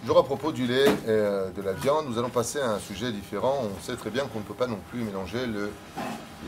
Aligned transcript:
Toujours 0.00 0.18
à 0.18 0.24
propos 0.24 0.50
du 0.50 0.66
lait 0.66 0.86
et 0.86 1.08
euh, 1.08 1.50
de 1.50 1.62
la 1.62 1.72
viande, 1.74 2.06
nous 2.08 2.18
allons 2.18 2.28
passer 2.28 2.60
à 2.60 2.70
un 2.70 2.78
sujet 2.80 3.12
différent. 3.12 3.62
On 3.62 3.80
sait 3.82 3.94
très 3.96 4.10
bien 4.10 4.24
qu'on 4.26 4.40
ne 4.40 4.44
peut 4.44 4.54
pas 4.54 4.66
non 4.66 4.78
plus 4.90 5.02
mélanger 5.02 5.46
le, 5.46 5.70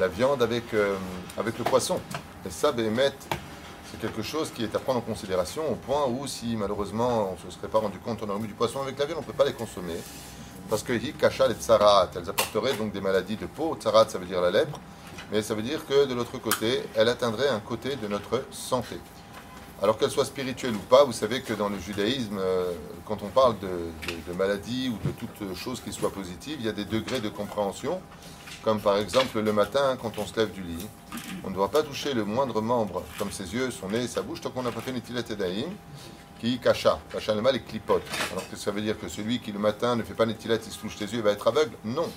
la 0.01 0.09
viande 0.09 0.43
avec, 0.43 0.75
euh, 0.75 0.97
avec 1.39 1.57
le 1.59 1.65
poisson. 1.65 2.01
Et 2.45 2.51
ça, 2.51 2.73
Béhémet, 2.73 3.13
c'est 3.91 4.01
quelque 4.01 4.23
chose 4.23 4.51
qui 4.51 4.65
est 4.65 4.75
à 4.75 4.81
prendre 4.81 4.99
en 4.99 5.03
considération 5.03 5.71
au 5.71 5.77
point 5.77 6.05
où, 6.07 6.27
si 6.27 6.57
malheureusement 6.57 7.31
on 7.31 7.33
ne 7.47 7.51
se 7.51 7.57
serait 7.57 7.69
pas 7.69 7.79
rendu 7.79 7.99
compte, 8.01 8.21
on 8.23 8.29
aurait 8.29 8.41
mis 8.41 8.49
du 8.49 8.55
poisson 8.55 8.83
avec 8.83 8.99
la 8.99 9.05
viande, 9.05 9.19
on 9.19 9.23
ne 9.23 9.27
peut 9.27 9.33
pas 9.33 9.45
les 9.45 9.53
consommer. 9.53 9.97
Parce 10.69 10.83
que 10.83 10.93
hi, 10.93 11.13
kachal 11.13 11.53
et 11.53 11.55
tsarat, 11.55 12.11
elles 12.17 12.29
apporteraient 12.29 12.75
donc 12.75 12.93
des 12.93 13.01
maladies 13.01 13.37
de 13.37 13.47
peau. 13.47 13.77
Tsarat, 13.81 14.09
ça 14.09 14.19
veut 14.19 14.27
dire 14.27 14.41
la 14.41 14.51
lèpre. 14.51 14.81
Mais 15.35 15.43
ça 15.43 15.57
veut 15.57 15.63
dire 15.63 15.85
que 15.85 16.07
de 16.07 16.15
l'autre 16.15 16.39
côté, 16.39 16.81
elle 16.95 17.09
atteindrait 17.09 17.49
un 17.49 17.59
côté 17.59 17.97
de 17.97 18.07
notre 18.07 18.45
santé. 18.53 19.01
Alors 19.83 19.99
qu'elle 19.99 20.13
soit 20.13 20.25
spirituelle 20.25 20.77
ou 20.77 20.85
pas, 20.89 21.03
vous 21.03 21.13
savez 21.13 21.43
que 21.43 21.53
dans 21.55 21.69
le 21.69 21.77
judaïsme, 21.77 22.39
euh, 22.39 22.71
quand 23.05 23.21
on 23.25 23.31
parle 23.31 23.59
de, 23.59 23.69
de 24.29 24.33
maladie 24.39 24.91
ou 24.91 25.09
de 25.09 25.13
toute 25.13 25.57
chose 25.57 25.81
qui 25.81 25.93
soit 25.93 26.13
positive, 26.13 26.59
il 26.61 26.67
y 26.67 26.69
a 26.69 26.73
des 26.73 26.85
degrés 26.85 27.19
de 27.19 27.31
compréhension. 27.31 28.01
Comme 28.63 28.79
par 28.79 28.97
exemple 28.97 29.41
le 29.41 29.53
matin, 29.53 29.99
quand 30.01 30.19
on 30.19 30.25
se 30.25 30.37
lève 30.37 30.53
du 30.53 30.63
lit, 30.63 30.87
on 31.43 31.51
ne 31.51 31.55
doit 31.57 31.69
pas 31.69 31.83
toucher 31.83 32.15
le 32.15 32.25
moindre 32.25 32.61
membre, 32.63 33.03
comme 33.19 33.33
ses 33.33 33.53
yeux, 33.55 33.73
son 33.73 33.89
nez, 33.89 34.07
sa 34.07 34.23
bouche, 34.23 34.41
tant 34.41 34.51
qu'on 34.51 34.63
n'a 34.63 34.71
pas 34.71 34.83
fait 34.83 34.93
une 34.93 34.99
et 35.19 35.35
daïm, 35.35 35.71
qui 36.39 36.61
cacha. 36.61 37.01
Cacha 37.11 37.35
le 37.35 37.43
mal 37.43 37.57
et 37.57 37.61
clipote. 37.61 38.05
Alors 38.31 38.49
que 38.49 38.55
ça 38.55 38.71
veut 38.71 38.83
dire 38.83 38.97
que 39.01 39.09
celui 39.09 39.41
qui 39.41 39.51
le 39.51 39.59
matin 39.59 39.97
ne 39.97 40.05
fait 40.05 40.15
pas 40.15 40.27
netilat, 40.27 40.59
il 40.65 40.73
se 40.73 40.79
touche 40.79 40.97
ses 40.97 41.07
yeux, 41.07 41.19
il 41.19 41.23
va 41.23 41.33
être 41.33 41.49
aveugle? 41.49 41.75
Non. 41.85 42.09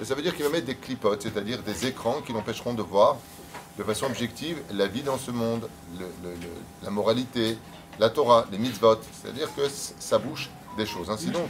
Et 0.00 0.04
ça 0.04 0.14
veut 0.14 0.22
dire 0.22 0.34
qu'il 0.34 0.44
va 0.44 0.50
mettre 0.50 0.66
des 0.66 0.74
clipotes, 0.74 1.22
c'est-à-dire 1.22 1.62
des 1.62 1.86
écrans 1.86 2.20
qui 2.20 2.32
l'empêcheront 2.32 2.74
de 2.74 2.82
voir 2.82 3.16
de 3.78 3.82
façon 3.82 4.06
objective 4.06 4.60
la 4.72 4.86
vie 4.86 5.02
dans 5.02 5.18
ce 5.18 5.30
monde, 5.30 5.68
la 6.82 6.90
moralité, 6.90 7.58
la 7.98 8.10
Torah, 8.10 8.46
les 8.50 8.58
mitzvot. 8.58 8.98
C'est-à-dire 9.20 9.48
que 9.54 9.62
ça 9.68 10.18
bouche 10.18 10.50
des 10.76 10.86
choses. 10.86 11.10
Ainsi 11.10 11.26
donc, 11.26 11.48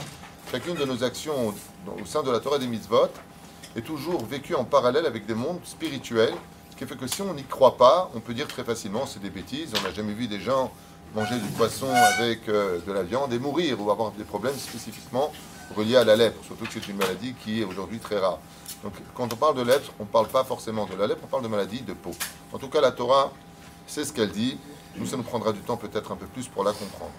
chacune 0.50 0.74
de 0.74 0.84
nos 0.84 1.02
actions 1.04 1.54
au 1.86 2.06
sein 2.06 2.22
de 2.22 2.30
la 2.30 2.40
Torah 2.40 2.58
des 2.58 2.66
mitzvot, 2.66 3.08
est 3.76 3.82
toujours 3.82 4.24
vécu 4.24 4.54
en 4.54 4.64
parallèle 4.64 5.06
avec 5.06 5.26
des 5.26 5.34
mondes 5.34 5.60
spirituels, 5.64 6.34
ce 6.70 6.76
qui 6.76 6.86
fait 6.86 6.96
que 6.96 7.06
si 7.06 7.22
on 7.22 7.34
n'y 7.34 7.44
croit 7.44 7.76
pas, 7.76 8.10
on 8.14 8.20
peut 8.20 8.34
dire 8.34 8.46
très 8.46 8.64
facilement 8.64 9.06
c'est 9.06 9.20
des 9.20 9.30
bêtises. 9.30 9.72
On 9.78 9.82
n'a 9.82 9.92
jamais 9.92 10.12
vu 10.12 10.26
des 10.26 10.40
gens 10.40 10.72
manger 11.14 11.38
du 11.38 11.48
poisson 11.56 11.88
avec 12.18 12.48
euh, 12.48 12.80
de 12.86 12.92
la 12.92 13.02
viande 13.02 13.32
et 13.32 13.38
mourir 13.38 13.80
ou 13.80 13.90
avoir 13.90 14.10
des 14.12 14.24
problèmes 14.24 14.56
spécifiquement 14.56 15.32
reliés 15.76 15.96
à 15.96 16.04
la 16.04 16.16
lèpre, 16.16 16.42
surtout 16.44 16.64
que 16.64 16.72
c'est 16.72 16.88
une 16.88 16.96
maladie 16.96 17.34
qui 17.34 17.60
est 17.60 17.64
aujourd'hui 17.64 17.98
très 17.98 18.18
rare. 18.18 18.38
Donc 18.82 18.94
quand 19.14 19.32
on 19.32 19.36
parle 19.36 19.56
de 19.56 19.62
lèpre, 19.62 19.90
on 19.98 20.04
ne 20.04 20.08
parle 20.08 20.28
pas 20.28 20.44
forcément 20.44 20.86
de 20.86 20.94
la 20.94 21.06
lèpre, 21.06 21.22
on 21.24 21.28
parle 21.28 21.42
de 21.42 21.48
maladie 21.48 21.80
de 21.80 21.94
peau. 21.94 22.12
En 22.52 22.58
tout 22.58 22.68
cas, 22.68 22.80
la 22.80 22.92
Torah, 22.92 23.32
c'est 23.86 24.04
ce 24.04 24.12
qu'elle 24.12 24.30
dit. 24.30 24.58
Nous, 24.96 25.06
ça 25.06 25.16
nous 25.16 25.22
prendra 25.22 25.52
du 25.52 25.60
temps 25.60 25.76
peut-être 25.76 26.12
un 26.12 26.16
peu 26.16 26.26
plus 26.26 26.46
pour 26.46 26.62
la 26.62 26.72
comprendre. 26.72 27.10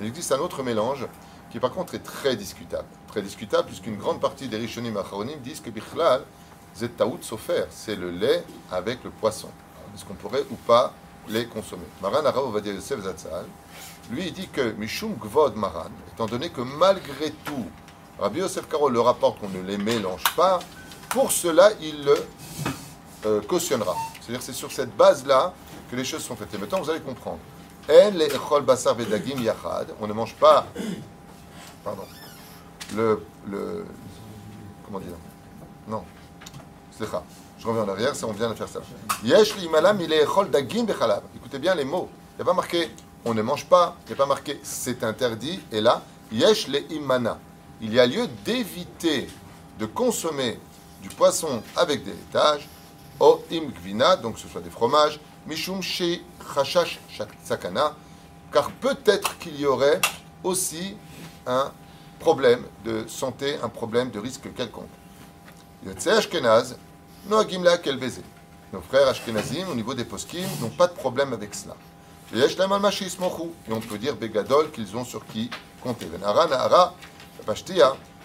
Il 0.00 0.06
existe 0.06 0.32
un 0.32 0.38
autre 0.38 0.62
mélange 0.62 1.06
qui 1.50 1.58
par 1.58 1.72
contre 1.72 1.94
est 1.94 2.02
très 2.02 2.36
discutable. 2.36 2.86
Très 3.08 3.20
discutable 3.22 3.66
puisqu'une 3.66 3.96
grande 3.96 4.20
partie 4.20 4.48
des 4.48 4.56
Rishonim 4.56 4.96
Acharonim 4.96 5.36
disent 5.42 5.60
que 5.60 5.70
Bichlal, 5.70 6.22
Zetaout 6.76 7.18
Sofer, 7.22 7.64
c'est 7.70 7.96
le 7.96 8.10
lait 8.10 8.44
avec 8.70 9.02
le 9.04 9.10
poisson. 9.10 9.48
Est-ce 9.94 10.04
qu'on 10.04 10.14
pourrait 10.14 10.44
ou 10.50 10.54
pas 10.54 10.92
les 11.28 11.46
consommer? 11.46 11.86
Maran 12.00 12.24
Arav 12.24 12.64
Yosef 12.64 13.02
Zatzal, 13.02 13.44
lui 14.10 14.28
il 14.28 14.32
dit 14.32 14.48
que 14.48 14.72
Mishum 14.72 15.14
Gvod 15.14 15.56
Maran, 15.56 15.90
étant 16.14 16.26
donné 16.26 16.50
que 16.50 16.60
malgré 16.60 17.30
tout, 17.44 17.66
Rabbi 18.18 18.40
Yosef 18.40 18.68
Karo 18.68 18.88
le 18.88 19.00
rapporte 19.00 19.40
qu'on 19.40 19.48
ne 19.48 19.62
les 19.62 19.78
mélange 19.78 20.24
pas, 20.36 20.58
pour 21.10 21.30
cela 21.32 21.70
il 21.80 22.04
le 22.04 22.16
euh, 23.26 23.40
cautionnera. 23.42 23.94
C'est-à-dire 24.20 24.42
c'est 24.42 24.52
sur 24.52 24.72
cette 24.72 24.96
base-là 24.96 25.52
que 25.90 25.96
les 25.96 26.04
choses 26.04 26.22
sont 26.22 26.36
faites. 26.36 26.52
Et 26.54 26.58
maintenant 26.58 26.80
vous 26.80 26.90
allez 26.90 27.00
comprendre. 27.00 27.38
On 30.00 30.06
ne 30.06 30.12
mange 30.12 30.34
pas 30.34 30.66
pardon, 31.84 32.02
le, 32.94 33.24
le 33.46 33.86
comment 34.84 35.00
dire, 35.00 35.12
non, 35.86 36.04
je 37.58 37.66
reviens 37.66 37.82
en 37.82 37.88
arrière, 37.88 38.12
on 38.24 38.32
vient 38.32 38.50
de 38.50 38.54
faire 38.54 38.68
ça. 38.68 38.80
Yesh 39.24 39.54
dagim 40.50 40.86
Écoutez 41.36 41.58
bien 41.58 41.74
les 41.74 41.84
mots. 41.84 42.08
Il 42.32 42.36
n'y 42.36 42.42
a 42.42 42.44
pas 42.44 42.54
marqué 42.54 42.90
on 43.24 43.34
ne 43.34 43.42
mange 43.42 43.66
pas, 43.66 43.96
il 44.06 44.08
n'y 44.08 44.12
a 44.14 44.16
pas 44.16 44.26
marqué 44.26 44.60
c'est 44.62 45.02
interdit. 45.02 45.60
Et 45.72 45.80
là, 45.80 46.02
yesh 46.32 46.68
le 46.68 46.80
imana. 46.92 47.38
Il 47.80 47.92
y 47.92 48.00
a 48.00 48.06
lieu 48.06 48.26
d'éviter 48.44 49.28
de 49.78 49.86
consommer 49.86 50.58
du 51.02 51.08
poisson 51.08 51.62
avec 51.76 52.04
des 52.04 52.10
laitages, 52.10 52.68
o 53.20 53.42
imgvina, 53.52 54.16
donc 54.16 54.38
ce 54.38 54.48
soit 54.48 54.60
des 54.60 54.70
fromages, 54.70 55.20
mishum 55.46 55.80
she 55.82 56.20
chashash 56.54 56.98
sakana, 57.44 57.94
car 58.52 58.70
peut-être 58.72 59.38
qu'il 59.38 59.60
y 59.60 59.66
aurait 59.66 60.00
aussi 60.42 60.96
un 61.46 61.72
problème 62.18 62.64
de 62.84 63.06
santé, 63.06 63.56
un 63.62 63.68
problème 63.68 64.10
de 64.10 64.18
risque 64.18 64.52
quelconque. 64.54 64.88
Ashkenaz, 66.06 66.76
nos 67.28 67.44
frères 68.82 69.08
Ashkenazim, 69.08 69.68
au 69.70 69.74
niveau 69.74 69.94
des 69.94 70.04
poskim, 70.04 70.44
n'ont 70.60 70.68
pas 70.68 70.88
de 70.88 70.94
problème 70.94 71.32
avec 71.32 71.54
cela. 71.54 71.76
Et 72.34 72.42
on 73.72 73.80
peut 73.80 73.98
dire 73.98 74.16
Begadol 74.16 74.70
qu'ils 74.70 74.96
ont 74.96 75.04
sur 75.04 75.24
qui 75.26 75.48
compter. 75.82 76.06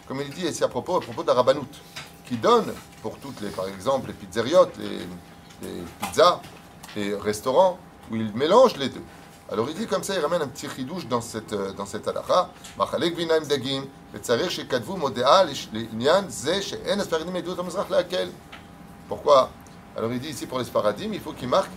Comme 0.07 0.21
il 0.21 0.31
dit 0.31 0.47
ici 0.47 0.65
à 0.65 0.69
propos, 0.69 0.97
à 0.97 1.01
propos 1.01 1.23
d'Arabanout, 1.23 1.69
qui 2.27 2.37
donne 2.37 2.73
pour 3.03 3.19
toutes 3.19 3.41
les, 3.41 3.51
par 3.51 3.69
exemple, 3.69 4.09
les 4.09 4.15
pizzeriotes, 4.15 4.77
les, 4.79 4.99
les 5.63 5.83
pizzas, 6.01 6.41
les 6.97 7.15
restaurants, 7.15 7.79
où 8.11 8.17
ils 8.17 8.33
mélangent 8.35 8.77
les 8.77 8.89
deux. 8.89 9.03
Alors 9.51 9.67
il 9.69 9.75
dit 9.75 9.87
comme 9.87 10.03
ça, 10.03 10.15
il 10.15 10.21
ramène 10.21 10.43
un 10.43 10.49
petit 10.49 10.69
chidouche 10.69 11.07
dans 11.07 11.23
cette, 11.23 11.55
euh, 11.55 11.73
dans 11.73 11.87
cette 11.87 12.07
halakha. 12.07 12.51
Machalek 12.77 13.17
vinaim 13.17 13.45
dagim, 13.47 13.87
וצריך 14.13 14.51
שכתבו 14.51 14.97
מודעה 14.97 15.43
לעניין 15.73 16.25
זה 16.29 16.63
שאין 16.63 17.01
הספרדים 17.01 17.37
עדות 17.37 17.59
המזרח 17.59 17.91
להקל. 17.91 18.29
Pourquoi 19.09 19.49
Alors 19.97 20.13
il 20.13 20.21
dit 20.21 20.29
ici 20.29 20.47
pour 20.47 20.59
les 20.59 20.65
sparadim, 20.65 21.11
il 21.13 21.21
faut 21.21 21.33
qu'il 21.33 21.49
marque, 21.49 21.71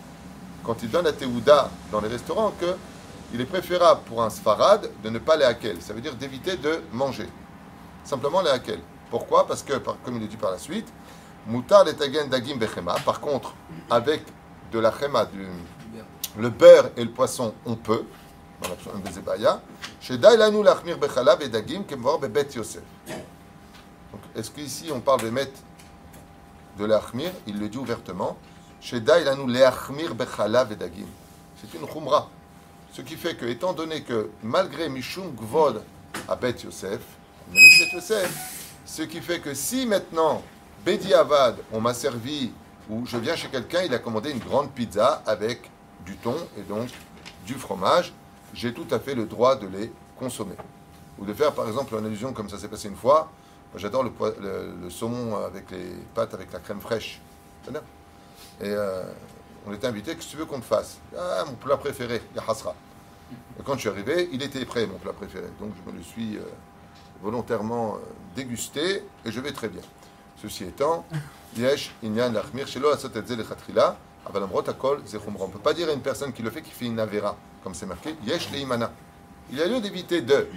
quand 0.64 0.75
il 0.84 0.92
donne 0.92 1.06
la 1.06 1.14
théouda 1.14 1.72
dans 1.92 2.02
les 2.02 2.09
restaurants, 2.09 2.53
que 2.59 2.75
il 3.32 3.41
est 3.41 3.47
préférable 3.47 4.00
pour 4.06 4.22
un 4.22 4.31
sfarad 4.31 4.88
de 5.03 5.10
ne 5.10 5.19
pas 5.19 5.37
les 5.37 5.44
hakel. 5.44 5.82
Ça 5.82 5.92
veut 5.92 6.00
dire 6.00 6.14
d'éviter 6.14 6.56
de 6.56 6.81
manger. 6.92 7.28
Simplement 8.04 8.41
les 8.41 8.50
hakel. 8.50 8.81
Pourquoi? 9.10 9.47
Parce 9.47 9.62
que, 9.62 9.75
comme 9.75 10.16
il 10.16 10.22
est 10.22 10.28
dit 10.28 10.37
par 10.37 10.50
la 10.50 10.59
suite, 10.59 10.88
mutar 11.47 11.84
les 11.84 11.94
tagen 11.94 12.28
dagim 12.28 12.56
bechema. 12.56 12.94
Par 13.04 13.20
contre, 13.20 13.54
avec 13.91 14.22
de 14.72 14.78
la 14.78 14.92
chema, 14.92 15.26
du, 15.26 15.47
le 16.38 16.50
beurre 16.50 16.91
et 16.97 17.04
le 17.04 17.10
poisson, 17.10 17.54
on 17.64 17.76
peut, 17.76 18.04
dans 18.62 18.69
lachmir 20.62 20.98
et 21.41 21.48
dagim 21.48 21.82
kemvor 21.82 22.19
bebet 22.19 22.48
Yosef. 22.54 22.82
Donc, 23.06 24.20
est-ce 24.34 24.50
qu'ici 24.50 24.91
on 24.93 25.00
parle 25.00 25.22
de 25.22 25.31
mettre 25.31 25.58
de 26.78 26.84
l'achmir? 26.84 27.31
Il 27.47 27.58
le 27.58 27.69
dit 27.69 27.78
ouvertement. 27.78 28.37
Chez 28.81 29.00
Dailanu 29.00 29.50
leachmir 29.50 30.14
bechalav 30.14 30.72
et 30.72 30.76
dagim. 30.76 31.06
C'est 31.60 31.78
une 31.78 31.87
khumra. 31.87 32.28
Ce 32.93 33.03
qui 33.03 33.17
fait 33.17 33.37
que, 33.37 33.45
étant 33.47 33.73
donné 33.73 34.03
que 34.03 34.31
malgré 34.43 34.89
Mishum 34.89 35.35
Gvod 35.35 35.83
à 36.29 36.37
Bet 36.37 36.57
Yosef, 36.65 37.01
ce 38.85 39.03
qui 39.03 39.21
fait 39.21 39.41
que 39.41 39.55
si 39.55 39.87
maintenant, 39.87 40.43
Bedi 40.85 41.13
Avad, 41.15 41.57
on 41.73 41.81
m'a 41.81 41.95
servi, 41.95 42.53
ou 42.89 43.05
je 43.07 43.17
viens 43.17 43.37
chez 43.37 43.49
quelqu'un, 43.49 43.83
il 43.83 43.93
a 43.93 43.99
commandé 43.99 44.31
une 44.31 44.39
grande 44.39 44.71
pizza 44.71 45.23
avec 45.27 45.71
du 46.05 46.17
thon 46.17 46.37
et 46.59 46.63
donc 46.63 46.89
du 47.45 47.55
fromage, 47.55 48.13
j'ai 48.55 48.73
tout 48.73 48.87
à 48.91 48.99
fait 48.99 49.15
le 49.15 49.27
droit 49.27 49.57
de 49.57 49.67
les 49.67 49.93
consommer. 50.19 50.57
Ou 51.19 51.25
de 51.25 51.35
faire 51.35 51.53
par 51.53 51.67
exemple 51.67 51.95
une 51.99 52.07
allusion 52.07 52.33
comme 52.33 52.49
ça 52.49 52.59
s'est 52.59 52.69
passé 52.69 52.89
une 52.89 52.97
fois. 52.97 53.31
J'adore 53.75 54.05
le, 54.05 54.91
saumon 54.91 55.37
avec 55.45 55.71
les 55.71 55.93
pâtes 56.15 56.35
avec 56.35 56.53
la 56.53 56.61
crème 56.61 56.81
fraîche. 56.81 57.21
On 59.66 59.72
était 59.72 59.87
invité, 59.87 60.15
que 60.15 60.22
tu 60.22 60.37
veux 60.37 60.47
qu'on 60.47 60.60
te 60.60 60.65
fasse? 60.65 60.99
Ah, 61.19 61.44
mon 61.47 61.54
plat 61.54 61.77
préféré, 61.77 62.23
Yahasra. 62.35 62.75
Et 63.58 63.62
quand 63.64 63.75
je 63.75 63.81
suis 63.81 63.88
arrivé, 63.88 64.29
il 64.32 64.43
était 64.43 64.64
prêt, 64.64 64.87
mon 64.87 64.99
plat 64.99 65.12
préféré. 65.12 65.46
Donc 65.61 65.73
je 65.76 65.91
me 65.91 65.96
le 65.96 66.02
suis 66.02 66.37
euh, 66.37 66.43
volontairement 67.23 67.94
euh, 67.94 67.99
dégusté 68.37 69.02
et 69.25 69.32
je 69.32 69.41
vais 69.41 69.52
très 69.52 69.69
bien. 69.69 69.82
Ceci 70.41 70.64
étant, 70.64 71.05
Yesh, 71.56 71.94
Inyan, 72.05 72.32
Lachmir, 72.32 72.69
Shelo, 72.69 72.91
Asot, 72.91 73.08
Etzel, 73.08 73.44
on 74.32 74.41
ne 74.41 75.52
peut 75.52 75.58
pas 75.58 75.73
dire 75.73 75.88
à 75.88 75.93
une 75.93 76.00
personne 76.00 76.32
qui 76.32 76.43
le 76.43 76.50
fait 76.50 76.62
qu'il 76.62 76.73
fait 76.73 76.87
une 76.87 76.99
avera, 76.99 77.37
comme 77.62 77.75
c'est 77.75 77.87
marqué, 77.87 78.17
Yesh 78.26 78.50
Leimana. 78.50 78.91
Il 79.50 79.58
y 79.58 79.62
a 79.62 79.67
lieu 79.67 79.81
d'éviter 79.81 80.20
de 80.20 80.49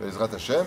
Bezrat 0.00 0.28
Hashem, 0.32 0.64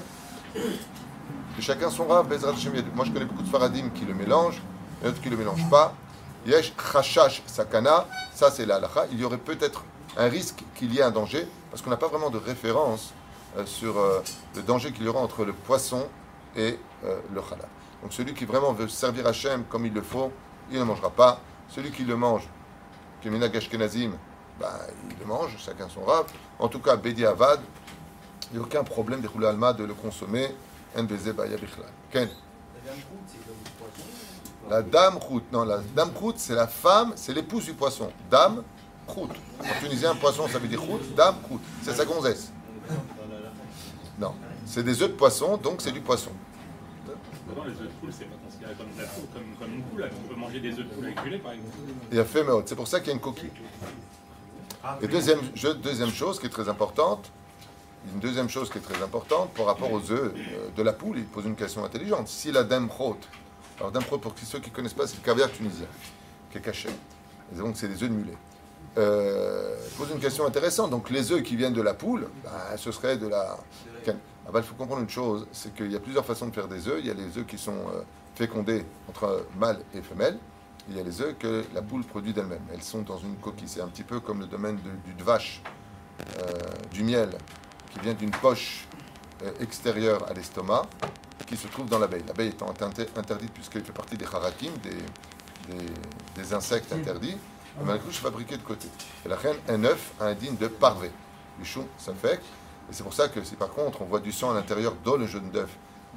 chacun 1.60 1.90
son 1.90 2.06
rab, 2.06 2.28
Bezrat 2.28 2.52
Hashem. 2.52 2.74
Moi 2.96 3.06
je 3.06 3.12
connais 3.12 3.26
beaucoup 3.26 3.44
de 3.44 3.48
faradim 3.48 3.90
qui 3.96 4.04
le 4.04 4.14
mélangent, 4.14 4.62
et 5.02 5.06
d'autres 5.06 5.22
qui 5.22 5.30
ne 5.30 5.36
le 5.36 5.38
mélangent 5.38 5.70
pas. 5.70 5.96
Yesh 6.46 6.74
Chashash 6.92 7.42
Sakana, 7.46 8.08
ça 8.34 8.52
c'est 8.52 8.66
la 8.66 8.76
halakha. 8.76 9.06
Il 9.12 9.20
y 9.20 9.24
aurait 9.24 9.38
peut-être 9.38 9.84
un 10.18 10.28
risque 10.28 10.64
qu'il 10.76 10.94
y 10.94 11.00
ait 11.00 11.04
un 11.04 11.12
danger, 11.12 11.48
parce 11.72 11.82
qu'on 11.82 11.90
n'a 11.90 11.98
pas 11.98 12.08
vraiment 12.08 12.30
de 12.30 12.38
référence 12.38 13.14
euh, 13.58 13.66
sur 13.66 13.98
euh, 13.98 14.22
le 14.56 14.62
danger 14.62 14.92
qu'il 14.92 15.06
y 15.06 15.08
aura 15.08 15.22
entre 15.22 15.46
le 15.46 15.54
poisson 15.54 16.08
et 16.56 16.78
euh, 17.06 17.20
le 17.34 17.40
halal. 17.40 17.68
Donc 18.02 18.12
celui 18.14 18.34
qui 18.34 18.46
vraiment 18.46 18.74
veut 18.74 18.90
servir 18.90 19.26
Hachem 19.26 19.64
comme 19.70 19.86
il 19.86 19.94
le 19.94 20.02
faut, 20.02 20.32
il 20.72 20.80
ne 20.80 20.84
mangera 20.84 21.10
pas. 21.10 21.40
Celui 21.70 21.92
qui 21.92 22.04
le 22.04 22.18
mange, 22.18 22.48
qui 23.22 23.30
est 23.30 23.56
Ashkenazim, 23.56 24.12
bah, 24.60 24.80
il 25.10 25.18
le 25.18 25.26
mange, 25.26 25.56
chacun 25.58 25.88
son 25.88 26.04
rab. 26.04 26.26
En 26.60 26.68
tout 26.68 26.80
cas, 26.80 26.96
Bedi 26.98 27.26
Avad, 27.26 27.62
il 28.52 28.58
n'y 28.58 28.64
a 28.64 28.66
aucun 28.66 28.84
problème 28.84 29.22
des 29.22 29.28
de 29.28 29.84
le 29.84 29.94
consommer. 29.94 30.54
NBZ 30.96 31.34
La 34.70 34.82
dame 34.82 35.18
route, 35.18 35.44
non, 35.52 35.66
la 35.66 35.80
dame 35.96 36.12
route, 36.16 36.38
c'est 36.38 36.56
la 36.56 36.68
femme, 36.68 37.14
c'est 37.16 37.34
l'épouse 37.34 37.66
du 37.66 37.74
poisson. 37.74 38.10
Dame 38.30 38.64
route. 39.08 39.36
En 39.60 39.80
tunisien, 39.82 40.16
poisson, 40.16 40.48
ça 40.48 40.60
veut 40.60 40.68
dire 40.68 40.82
route, 40.82 41.14
dame 41.16 41.36
route. 41.50 41.62
C'est 41.82 41.94
sa 41.94 42.06
gonzesse. 42.06 42.52
Non, 44.20 44.34
c'est 44.66 44.84
des 44.84 45.02
œufs 45.02 45.10
de 45.10 45.16
poisson, 45.16 45.58
donc 45.58 45.82
c'est 45.82 45.92
du 45.92 46.02
poisson. 46.02 46.32
Non, 47.56 47.64
les 47.66 47.72
œufs 47.72 47.82
de 47.82 47.88
poule, 48.00 48.10
c'est 48.12 48.26
pas 48.26 48.36
considéré 48.44 48.74
comme 48.76 48.88
de 48.96 49.02
la 49.02 49.08
poule, 49.08 49.26
comme, 49.34 49.44
comme 49.60 49.74
une 49.76 49.84
poule. 49.84 50.10
On 50.26 50.34
peut 50.34 50.40
manger 50.40 50.60
des 50.60 50.72
œufs 50.72 50.78
de 50.78 50.84
poule 50.84 51.06
avec 51.06 51.24
du 51.24 51.30
lait, 51.30 51.38
par 51.40 51.52
exemple. 51.52 51.76
Il 52.12 52.20
a 52.20 52.26
fait, 52.26 52.44
mais 52.44 52.52
c'est 52.66 52.76
pour 52.76 52.88
ça 52.88 53.00
qu'il 53.00 53.10
y 53.10 53.12
a 53.12 53.16
une 53.16 53.22
coquille. 53.22 53.52
Et 55.02 55.08
deuxième, 55.08 56.12
chose 56.12 56.40
qui 56.40 56.46
est 56.46 56.50
très 56.50 56.70
importante, 56.70 57.32
une 58.14 58.20
deuxième 58.20 58.50
chose 58.50 58.70
qui 58.70 58.80
est 58.80 58.82
très 58.82 59.02
importante 59.02 59.54
par 59.54 59.66
rapport 59.66 59.92
aux 59.92 60.12
œufs 60.12 60.34
euh, 60.36 60.70
de 60.76 60.84
la 60.84 60.92
poule, 60.92 61.20
il 61.20 61.26
pose 61.26 61.46
une 61.46 61.56
question 61.56 61.86
intelligente. 61.86 62.28
Si 62.28 62.52
la 62.52 62.64
dame 62.64 62.90
rote, 62.90 63.26
alors 63.84 63.92
dame 63.92 64.04
rote, 64.10 64.22
pour 64.22 64.34
ceux 64.42 64.60
qui 64.60 64.70
ne 64.70 64.76
connaissent 64.76 64.94
pas, 64.94 65.06
c'est 65.06 65.18
le 65.18 65.24
caviar 65.24 65.52
tunisien, 65.52 65.88
qui 66.50 66.58
est 66.58 66.62
caché. 66.62 66.88
Donc 67.52 67.76
c'est 67.76 67.90
des 67.90 68.02
œufs 68.02 68.10
de 68.10 68.16
mulet. 68.16 68.38
Euh, 68.98 69.76
pose 69.98 70.10
une 70.12 70.22
question 70.22 70.46
intéressante. 70.46 70.90
Donc 70.90 71.10
les 71.10 71.34
œufs 71.34 71.44
qui 71.44 71.58
viennent 71.58 71.74
de 71.74 71.82
la 71.82 71.94
poule, 71.94 72.30
bah, 72.46 72.78
ce 72.78 72.94
serait 72.94 73.18
de 73.18 73.28
la. 73.28 73.58
Ah 74.08 74.52
bah, 74.52 74.60
il 74.60 74.64
faut 74.64 74.76
comprendre 74.76 75.02
une 75.02 75.10
chose, 75.10 75.48
c'est 75.52 75.74
qu'il 75.76 75.92
y 75.92 75.96
a 75.98 76.00
plusieurs 76.00 76.26
façons 76.26 76.48
de 76.48 76.54
faire 76.54 76.70
des 76.70 76.88
œufs. 76.88 76.98
Il 77.00 77.08
y 77.08 77.12
a 77.12 77.14
les 77.14 77.38
œufs 77.38 77.46
qui 77.46 77.58
sont 77.58 77.72
euh, 77.94 78.02
fécondés 78.36 78.86
entre 79.10 79.46
mâle 79.58 79.80
et 79.94 80.02
femelle. 80.02 80.38
Il 80.90 80.96
y 80.98 81.00
a 81.00 81.04
les 81.04 81.22
œufs 81.22 81.36
que 81.38 81.66
la 81.74 81.82
poule 81.82 82.04
produit 82.06 82.32
d'elle-même. 82.34 82.62
Elles 82.74 82.84
sont 82.84 83.02
dans 83.02 83.18
une 83.18 83.36
coquille. 83.36 83.68
C'est 83.68 83.82
un 83.82 83.88
petit 83.88 84.04
peu 84.04 84.20
comme 84.22 84.40
le 84.40 84.48
domaine 84.48 84.78
de- 84.78 85.14
du 85.14 85.24
vache, 85.24 85.62
euh, 86.40 86.52
du 86.92 87.04
miel, 87.04 87.30
qui 87.92 88.00
vient 88.00 88.14
d'une 88.14 88.32
poche 88.32 88.86
euh, 89.44 89.52
extérieure 89.62 90.26
à 90.30 90.34
l'estomac, 90.34 90.84
qui 91.48 91.58
se 91.58 91.68
trouve 91.68 91.88
dans 91.88 92.00
l'abeille. 92.00 92.24
L'abeille 92.28 92.50
étant 92.50 92.70
inter- 92.70 93.08
interdite 93.16 93.52
puisqu'elle 93.54 93.84
fait 93.84 93.92
partie 93.92 94.18
des 94.18 94.26
harakim, 94.26 94.72
des, 94.84 94.90
des, 95.74 95.86
des 96.36 96.54
insectes 96.54 96.92
interdits, 96.94 97.38
et 97.82 97.84
malgré 97.84 98.00
tout, 98.00 98.10
je 98.10 98.16
suis 98.16 98.24
fabriqué 98.24 98.56
de 98.58 98.62
côté. 98.64 98.88
Et 99.26 99.30
la 99.30 99.36
reine, 99.36 99.58
un 99.70 99.84
œuf 99.86 100.12
indigne 100.20 100.56
de 100.58 100.68
parvé. 100.68 101.12
Du 101.60 101.66
chou, 101.66 101.86
ça 101.98 102.14
fait. 102.14 102.36
Et 102.90 102.94
c'est 102.94 103.04
pour 103.04 103.14
ça 103.14 103.30
que 103.30 103.44
si 103.44 103.56
par 103.56 103.70
contre 103.70 104.02
on 104.02 104.06
voit 104.06 104.20
du 104.20 104.32
sang 104.32 104.52
à 104.52 104.54
l'intérieur 104.54 104.94
dans 105.04 105.16
le 105.16 105.26
jaune 105.28 105.50
d'œuf, 105.52 105.70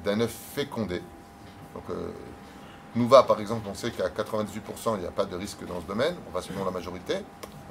d'un 0.03 0.19
œuf 0.19 0.33
fécondé, 0.53 1.01
donc 1.73 1.83
euh, 1.89 2.09
nous 2.95 3.07
va 3.07 3.23
par 3.23 3.39
exemple, 3.39 3.67
on 3.69 3.73
sait 3.75 3.91
qu'à 3.91 4.09
98% 4.09 4.95
il 4.95 5.01
n'y 5.01 5.05
a 5.05 5.11
pas 5.11 5.25
de 5.25 5.35
risque 5.35 5.65
dans 5.65 5.79
ce 5.79 5.85
domaine, 5.85 6.15
on 6.27 6.31
va 6.31 6.41
selon 6.41 6.65
la 6.65 6.71
majorité, 6.71 7.15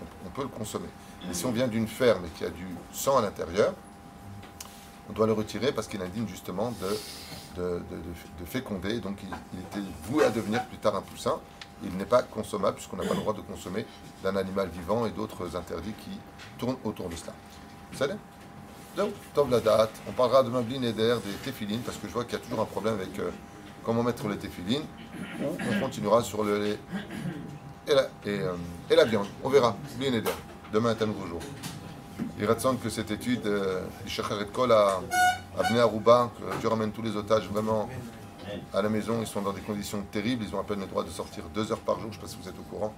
on, 0.00 0.28
on 0.28 0.30
peut 0.30 0.42
le 0.42 0.48
consommer. 0.48 0.88
Mais 1.26 1.34
si 1.34 1.44
on 1.44 1.52
vient 1.52 1.66
d'une 1.68 1.88
ferme 1.88 2.24
et 2.24 2.28
qu'il 2.30 2.46
y 2.46 2.50
a 2.50 2.52
du 2.52 2.66
sang 2.92 3.18
à 3.18 3.22
l'intérieur, 3.22 3.74
on 5.08 5.12
doit 5.12 5.26
le 5.26 5.32
retirer 5.32 5.72
parce 5.72 5.86
qu'il 5.88 6.02
indigne 6.02 6.26
justement 6.28 6.72
de, 6.80 6.88
de, 7.60 7.68
de- 7.78 7.78
de- 7.78 8.40
de 8.40 8.44
féconder, 8.46 9.00
donc 9.00 9.18
il, 9.22 9.28
était 9.60 9.86
voué 10.04 10.24
à 10.24 10.30
devenir 10.30 10.64
plus 10.66 10.78
tard 10.78 10.96
un 10.96 11.02
poussin. 11.02 11.38
Il 11.84 11.94
n'est 11.96 12.06
pas 12.06 12.22
consommable 12.22 12.76
puisqu'on 12.76 12.96
n'a 12.96 13.04
pas 13.04 13.14
le 13.14 13.20
droit 13.20 13.34
de 13.34 13.42
consommer 13.42 13.84
d'un 14.22 14.34
animal 14.36 14.68
vivant 14.68 15.04
et 15.06 15.10
d'autres 15.10 15.56
interdits 15.56 15.92
qui 15.92 16.10
tournent 16.58 16.78
autour 16.84 17.08
de 17.10 17.16
cela. 17.16 17.34
Vous 17.92 17.98
savez? 17.98 18.14
Donc, 18.96 19.12
Tov 19.34 19.50
la 19.50 19.60
date, 19.60 19.90
on 20.08 20.12
parlera 20.12 20.42
demain 20.42 20.62
blinéder 20.62 21.16
des 21.24 21.32
téfilines 21.44 21.80
parce 21.80 21.98
que 21.98 22.08
je 22.08 22.12
vois 22.14 22.24
qu'il 22.24 22.32
y 22.32 22.36
a 22.36 22.38
toujours 22.44 22.60
un 22.60 22.64
problème 22.64 22.94
avec 22.94 23.18
euh, 23.18 23.30
comment 23.84 24.02
mettre 24.02 24.26
les 24.28 24.38
téfilines 24.38 24.84
ou 25.40 25.48
on 25.70 25.80
continuera 25.80 26.22
sur 26.22 26.42
le 26.44 26.58
lait 26.64 26.78
et 27.86 27.94
la, 27.94 28.08
euh, 28.26 29.04
viande. 29.04 29.26
On 29.44 29.50
verra, 29.50 29.76
blinéder. 29.98 30.30
Demain 30.72 30.92
est 30.96 31.02
un 31.02 31.06
nouveau 31.06 31.26
jour. 31.26 31.40
Il 32.38 32.46
ressemble 32.46 32.78
que 32.80 32.88
cette 32.88 33.10
étude 33.10 33.46
euh, 33.46 33.82
du 34.04 34.10
Shachar 34.10 34.38
Kol 34.52 34.72
à, 34.72 35.00
à 35.58 35.62
Bnei 35.68 35.80
Aruba, 35.80 36.30
que 36.38 36.60
Dieu 36.60 36.68
ramène 36.68 36.92
tous 36.92 37.02
les 37.02 37.16
otages 37.16 37.48
vraiment 37.48 37.88
à 38.72 38.82
la 38.82 38.88
maison. 38.88 39.18
Ils 39.20 39.26
sont 39.26 39.42
dans 39.42 39.52
des 39.52 39.60
conditions 39.60 40.02
terribles. 40.10 40.44
Ils 40.46 40.54
ont 40.54 40.60
à 40.60 40.64
peine 40.64 40.80
le 40.80 40.86
droit 40.86 41.04
de 41.04 41.10
sortir 41.10 41.44
deux 41.54 41.72
heures 41.72 41.80
par 41.80 41.98
jour. 42.00 42.12
Je 42.12 42.20
ne 42.20 42.26
sais 42.26 42.36
pas 42.36 42.42
si 42.42 42.42
vous 42.42 42.48
êtes 42.48 42.58
au 42.58 42.74
courant. 42.74 42.94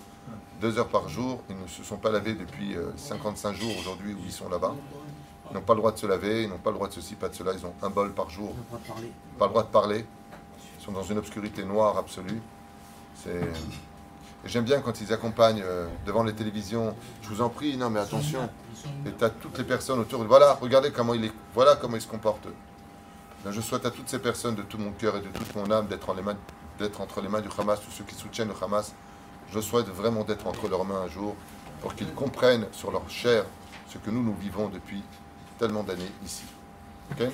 Deux 0.60 0.78
heures 0.78 0.88
par 0.88 1.08
jour. 1.08 1.42
Ils 1.48 1.56
ne 1.56 1.66
se 1.66 1.82
sont 1.82 1.96
pas 1.96 2.10
lavés 2.10 2.34
depuis 2.34 2.76
euh, 2.76 2.90
55 2.96 3.54
jours 3.54 3.72
aujourd'hui 3.78 4.14
où 4.14 4.20
ils 4.24 4.32
sont 4.32 4.48
là-bas. 4.48 4.74
Ils 5.50 5.54
n'ont 5.54 5.62
pas 5.62 5.74
le 5.74 5.78
droit 5.78 5.92
de 5.92 5.98
se 5.98 6.06
laver. 6.06 6.44
Ils 6.44 6.48
n'ont 6.48 6.58
pas 6.58 6.70
le 6.70 6.76
droit 6.76 6.88
de 6.88 6.92
ceci, 6.92 7.14
pas 7.14 7.28
de 7.28 7.34
cela. 7.34 7.52
Ils 7.54 7.64
ont 7.64 7.72
un 7.82 7.90
bol 7.90 8.12
par 8.12 8.28
jour. 8.30 8.54
Pas 9.38 9.46
le 9.46 9.50
droit 9.50 9.62
de 9.62 9.68
parler. 9.68 10.04
Ils 10.78 10.84
sont 10.84 10.92
dans 10.92 11.02
une 11.02 11.18
obscurité 11.18 11.64
noire 11.64 11.96
absolue. 11.96 12.40
C'est. 13.14 13.40
J'aime 14.44 14.64
bien 14.64 14.80
quand 14.80 15.00
ils 15.00 15.12
accompagnent 15.12 15.62
euh, 15.64 15.86
devant 16.06 16.22
les 16.22 16.32
télévisions. 16.32 16.94
Je 17.22 17.28
vous 17.28 17.42
en 17.42 17.48
prie, 17.48 17.76
non 17.76 17.90
mais 17.90 18.00
attention. 18.00 18.48
Et 19.06 19.12
tu 19.12 19.24
as 19.24 19.30
toutes 19.30 19.58
les 19.58 19.64
personnes 19.64 19.98
autour. 19.98 20.22
Voilà, 20.24 20.54
regardez 20.54 20.90
comment 20.92 21.14
il 21.14 21.24
est. 21.24 21.32
Voilà 21.54 21.76
comment 21.76 21.96
ils 21.96 22.02
se 22.02 22.06
comportent. 22.06 22.48
Je 23.48 23.60
souhaite 23.60 23.86
à 23.86 23.90
toutes 23.90 24.08
ces 24.08 24.18
personnes 24.18 24.54
de 24.54 24.62
tout 24.62 24.78
mon 24.78 24.92
cœur 24.92 25.16
et 25.16 25.20
de 25.20 25.28
toute 25.28 25.54
mon 25.56 25.70
âme 25.70 25.86
d'être 25.86 26.08
entre 27.00 27.20
les 27.20 27.28
mains 27.28 27.40
du 27.40 27.48
Hamas, 27.56 27.80
tous 27.80 27.90
ceux 27.90 28.04
qui 28.04 28.14
soutiennent 28.14 28.48
le 28.48 28.54
Hamas. 28.64 28.94
Je 29.52 29.60
souhaite 29.60 29.86
vraiment 29.88 30.24
d'être 30.24 30.46
entre 30.46 30.68
leurs 30.68 30.84
mains 30.84 31.02
un 31.04 31.08
jour 31.08 31.34
pour 31.80 31.94
qu'ils 31.94 32.12
comprennent 32.12 32.66
sur 32.72 32.90
leur 32.90 33.08
chair 33.08 33.44
ce 33.88 33.98
que 33.98 34.10
nous, 34.10 34.22
nous 34.22 34.34
vivons 34.34 34.68
depuis 34.68 35.02
tellement 35.58 35.82
d'années 35.82 36.10
ici. 36.24 36.44
Ok? 37.12 37.28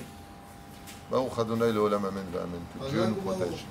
Amen. 2.35 2.61
Que 2.79 2.89
Dieu 2.89 3.05
nous 3.05 3.15
protège. 3.15 3.65